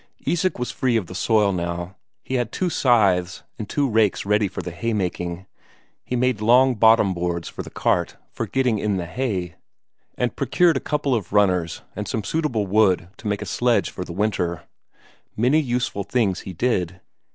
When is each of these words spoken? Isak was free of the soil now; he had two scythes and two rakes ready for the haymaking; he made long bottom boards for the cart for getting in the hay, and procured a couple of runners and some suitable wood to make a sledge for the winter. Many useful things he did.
Isak 0.25 0.57
was 0.57 0.71
free 0.71 0.97
of 0.97 1.05
the 1.05 1.13
soil 1.13 1.51
now; 1.51 1.95
he 2.23 2.33
had 2.33 2.51
two 2.51 2.71
scythes 2.71 3.43
and 3.59 3.69
two 3.69 3.87
rakes 3.87 4.25
ready 4.25 4.47
for 4.47 4.63
the 4.63 4.71
haymaking; 4.71 5.45
he 6.03 6.15
made 6.15 6.41
long 6.41 6.73
bottom 6.73 7.13
boards 7.13 7.47
for 7.47 7.61
the 7.61 7.69
cart 7.69 8.17
for 8.31 8.47
getting 8.47 8.79
in 8.79 8.97
the 8.97 9.05
hay, 9.05 9.57
and 10.17 10.35
procured 10.35 10.75
a 10.75 10.79
couple 10.79 11.13
of 11.13 11.31
runners 11.33 11.83
and 11.95 12.07
some 12.07 12.23
suitable 12.23 12.65
wood 12.65 13.09
to 13.17 13.27
make 13.27 13.43
a 13.43 13.45
sledge 13.45 13.91
for 13.91 14.03
the 14.03 14.11
winter. 14.11 14.63
Many 15.37 15.59
useful 15.59 16.03
things 16.03 16.39
he 16.39 16.53
did. 16.53 16.99